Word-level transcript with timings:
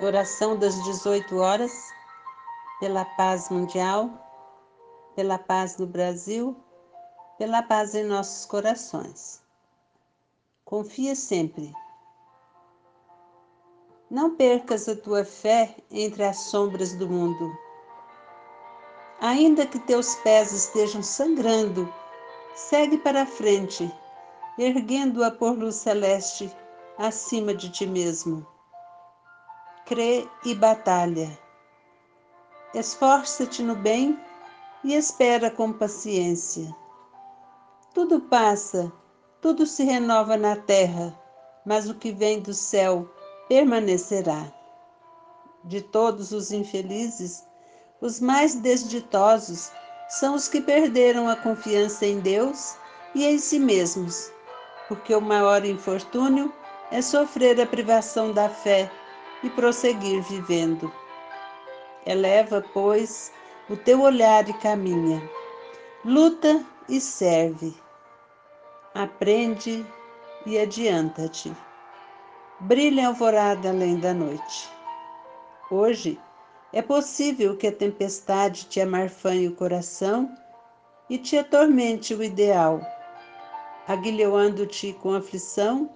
Oração 0.00 0.56
das 0.56 0.82
18 0.84 1.36
horas, 1.36 1.92
pela 2.80 3.04
paz 3.04 3.50
mundial, 3.50 4.10
pela 5.14 5.38
paz 5.38 5.76
no 5.76 5.86
Brasil, 5.86 6.56
pela 7.36 7.62
paz 7.62 7.94
em 7.94 8.02
nossos 8.02 8.46
corações. 8.46 9.42
Confia 10.64 11.14
sempre. 11.14 11.70
Não 14.10 14.34
percas 14.34 14.88
a 14.88 14.96
tua 14.96 15.26
fé 15.26 15.76
entre 15.90 16.24
as 16.24 16.38
sombras 16.38 16.94
do 16.94 17.06
mundo. 17.06 17.54
Ainda 19.20 19.66
que 19.66 19.78
teus 19.78 20.14
pés 20.16 20.52
estejam 20.52 21.02
sangrando, 21.02 21.92
segue 22.54 22.96
para 22.96 23.22
a 23.22 23.26
frente, 23.26 23.94
erguendo-a 24.58 25.30
por 25.30 25.52
luz 25.52 25.76
celeste 25.76 26.50
acima 26.98 27.54
de 27.54 27.70
ti 27.70 27.86
mesmo 27.86 28.51
crê 29.84 30.28
e 30.44 30.54
batalha. 30.54 31.38
Esforça-te 32.74 33.62
no 33.62 33.74
bem 33.74 34.18
e 34.84 34.94
espera 34.94 35.50
com 35.50 35.72
paciência. 35.72 36.74
Tudo 37.92 38.20
passa, 38.20 38.92
tudo 39.40 39.66
se 39.66 39.84
renova 39.84 40.36
na 40.36 40.56
terra, 40.56 41.18
mas 41.66 41.88
o 41.88 41.94
que 41.94 42.12
vem 42.12 42.40
do 42.40 42.54
céu 42.54 43.08
permanecerá. 43.48 44.46
De 45.64 45.80
todos 45.80 46.32
os 46.32 46.52
infelizes, 46.52 47.44
os 48.00 48.20
mais 48.20 48.54
desditosos 48.54 49.70
são 50.08 50.34
os 50.34 50.48
que 50.48 50.60
perderam 50.60 51.28
a 51.28 51.36
confiança 51.36 52.06
em 52.06 52.20
Deus 52.20 52.76
e 53.14 53.26
em 53.26 53.38
si 53.38 53.58
mesmos, 53.58 54.32
porque 54.88 55.14
o 55.14 55.20
maior 55.20 55.64
infortúnio 55.64 56.52
é 56.90 57.02
sofrer 57.02 57.60
a 57.60 57.66
privação 57.66 58.32
da 58.32 58.48
fé 58.48 58.90
e 59.42 59.50
prosseguir 59.50 60.22
vivendo. 60.22 60.92
Eleva, 62.06 62.64
pois, 62.72 63.32
o 63.68 63.76
teu 63.76 64.02
olhar 64.02 64.48
e 64.48 64.52
caminha. 64.54 65.22
Luta 66.04 66.64
e 66.88 67.00
serve. 67.00 67.74
Aprende 68.94 69.86
e 70.44 70.58
adianta-te. 70.58 71.52
Brilha 72.60 73.04
a 73.04 73.08
alvorada 73.08 73.70
além 73.70 73.98
da 73.98 74.12
noite. 74.12 74.68
Hoje 75.70 76.20
é 76.72 76.82
possível 76.82 77.56
que 77.56 77.66
a 77.66 77.72
tempestade 77.72 78.66
te 78.66 78.80
amarfanhe 78.80 79.48
o 79.48 79.54
coração 79.54 80.30
e 81.08 81.18
te 81.18 81.36
atormente 81.36 82.14
o 82.14 82.22
ideal, 82.22 82.80
aguilhoando-te 83.86 84.92
com 84.94 85.14
aflição 85.14 85.90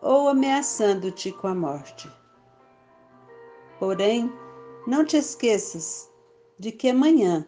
ou 0.00 0.28
ameaçando-te 0.28 1.32
com 1.32 1.48
a 1.48 1.54
morte. 1.54 2.08
Porém, 3.78 4.32
não 4.86 5.04
te 5.04 5.16
esqueças 5.16 6.10
de 6.58 6.72
que 6.72 6.88
amanhã 6.88 7.46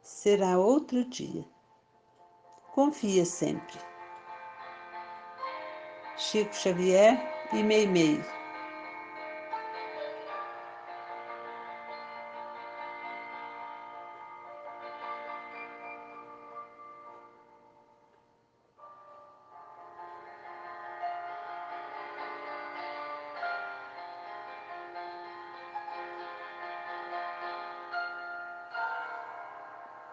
será 0.00 0.58
outro 0.58 1.04
dia. 1.04 1.44
Confia 2.72 3.24
sempre. 3.24 3.78
Chico 6.16 6.54
Xavier 6.54 7.20
e 7.52 7.62
Meimei. 7.62 8.18